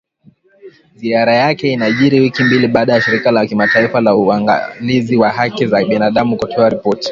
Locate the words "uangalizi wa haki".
4.15-5.65